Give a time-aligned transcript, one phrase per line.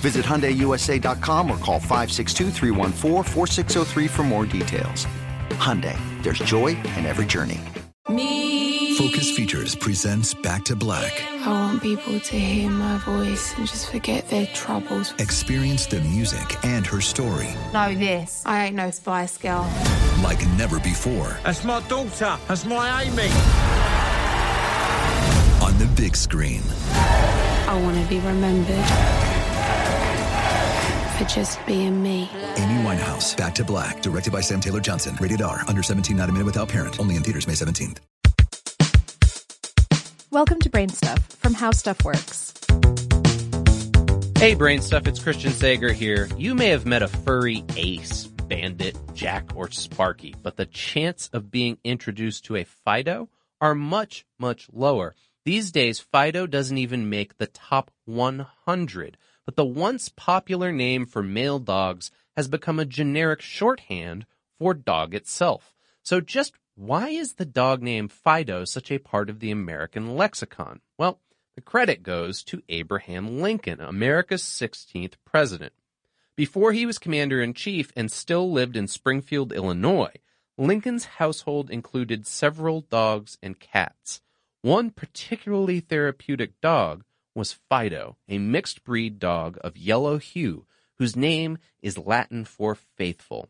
[0.00, 2.50] Visit HyundaiUSA.com or call 562
[4.08, 5.06] for more details.
[5.50, 7.60] Hyundai, there's joy in every journey.
[8.08, 8.94] Me.
[8.96, 11.22] Focus Features presents Back to Black.
[11.42, 15.12] I want people to hear my voice and just forget their troubles.
[15.18, 17.48] Experience the music and her story.
[17.72, 18.42] Know this.
[18.46, 19.70] I ain't no Spice Girl.
[20.22, 21.36] Like never before.
[21.44, 22.38] That's my daughter.
[22.48, 23.28] That's my Amy.
[25.62, 26.62] On the big screen.
[27.68, 29.29] I want to be remembered
[31.20, 32.30] for just being me.
[32.56, 35.16] Amy Winehouse, Back to Black, directed by Sam Taylor Johnson.
[35.20, 36.98] Rated R, under 17, not a minute without parent.
[36.98, 37.98] Only in theaters May 17th.
[40.30, 42.54] Welcome to Brain Stuff from How Stuff Works.
[44.36, 46.28] Hey, Brain Stuff, it's Christian Sager here.
[46.38, 51.50] You may have met a furry ace, bandit, jack, or sparky, but the chance of
[51.50, 53.28] being introduced to a Fido
[53.60, 55.14] are much, much lower.
[55.44, 61.22] These days, Fido doesn't even make the top 100 but the once popular name for
[61.22, 64.26] male dogs has become a generic shorthand
[64.58, 65.74] for dog itself.
[66.02, 70.80] So just why is the dog name Fido such a part of the American lexicon?
[70.96, 71.20] Well,
[71.54, 75.72] the credit goes to Abraham Lincoln, America's 16th president.
[76.36, 80.14] Before he was commander in chief and still lived in Springfield, Illinois,
[80.56, 84.20] Lincoln's household included several dogs and cats.
[84.62, 87.04] One particularly therapeutic dog
[87.40, 90.66] was Fido, a mixed breed dog of yellow hue,
[90.98, 93.48] whose name is Latin for faithful.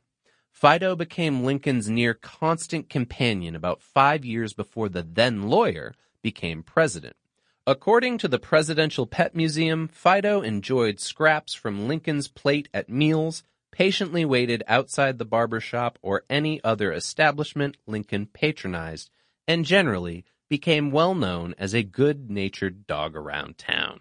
[0.53, 7.17] Fido became Lincoln's near constant companion about five years before the then lawyer became president.
[7.67, 14.25] According to the Presidential Pet Museum, Fido enjoyed scraps from Lincoln's plate at meals, patiently
[14.25, 19.11] waited outside the barber shop or any other establishment Lincoln patronized,
[19.49, 24.01] and generally became well known as a good natured dog around town.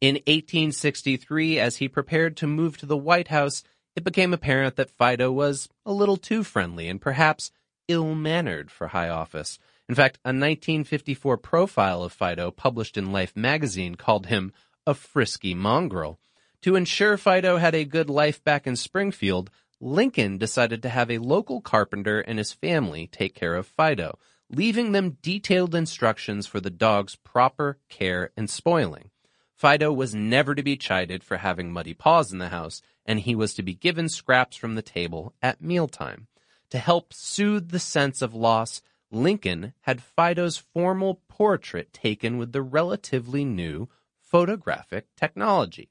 [0.00, 3.62] In 1863, as he prepared to move to the White House,
[3.94, 7.52] it became apparent that Fido was a little too friendly and perhaps
[7.86, 9.58] ill mannered for high office.
[9.88, 14.52] In fact, a 1954 profile of Fido published in Life magazine called him
[14.86, 16.18] a frisky mongrel.
[16.62, 19.50] To ensure Fido had a good life back in Springfield,
[19.80, 24.18] Lincoln decided to have a local carpenter and his family take care of Fido
[24.50, 29.10] leaving them detailed instructions for the dog's proper care and spoiling.
[29.54, 33.34] Fido was never to be chided for having muddy paws in the house, and he
[33.34, 36.26] was to be given scraps from the table at mealtime.
[36.70, 38.80] To help soothe the sense of loss,
[39.10, 43.88] Lincoln had Fido's formal portrait taken with the relatively new
[44.20, 45.90] photographic technology.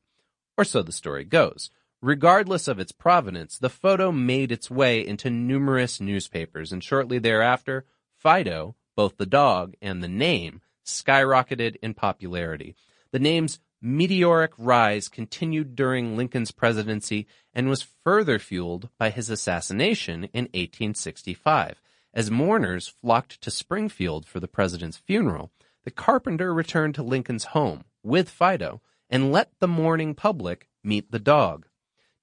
[0.58, 1.70] Or so the story goes.
[2.02, 7.86] Regardless of its provenance, the photo made its way into numerous newspapers, and shortly thereafter,
[8.19, 12.75] Fido, both the dog and the name, skyrocketed in popularity.
[13.12, 20.25] The name's meteoric rise continued during Lincoln's presidency and was further fueled by his assassination
[20.25, 21.81] in 1865.
[22.13, 25.51] As mourners flocked to Springfield for the president's funeral,
[25.86, 31.19] the carpenter returned to Lincoln's home with Fido and let the mourning public meet the
[31.19, 31.69] dog.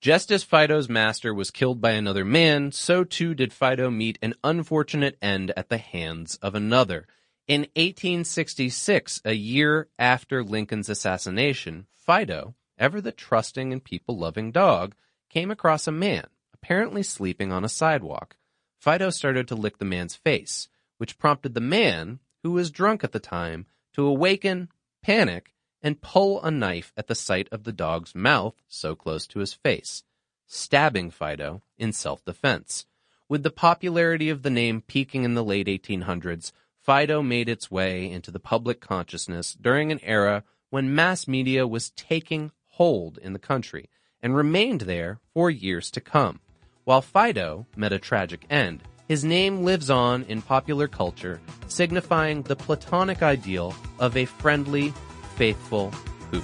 [0.01, 4.35] Just as Fido's master was killed by another man, so too did Fido meet an
[4.45, 7.07] unfortunate end at the hands of another.
[7.49, 14.95] In 1866, a year after Lincoln's assassination, Fido, ever the trusting and people loving dog,
[15.31, 18.37] came across a man, apparently sleeping on a sidewalk.
[18.79, 23.13] Fido started to lick the man's face, which prompted the man, who was drunk at
[23.13, 24.69] the time, to awaken,
[25.03, 29.41] panic, and pull a knife at the sight of the dog's mouth so close to
[29.41, 30.03] his face,
[30.47, 32.87] stabbing Fido in self defense.
[33.29, 38.09] With the popularity of the name peaking in the late 1800s, Fido made its way
[38.11, 43.39] into the public consciousness during an era when mass media was taking hold in the
[43.39, 43.89] country
[44.23, 46.41] and remained there for years to come.
[46.85, 52.57] While Fido met a tragic end, his name lives on in popular culture, signifying the
[52.57, 54.93] platonic ideal of a friendly,
[55.37, 55.93] faithful
[56.31, 56.43] pooch.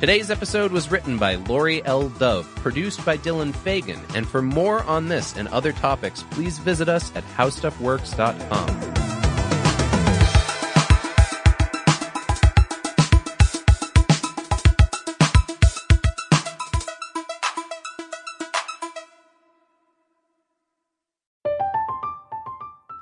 [0.00, 2.08] Today's episode was written by Laurie L.
[2.10, 6.88] Dove, produced by Dylan Fagan, and for more on this and other topics, please visit
[6.88, 9.13] us at howstuffworks.com.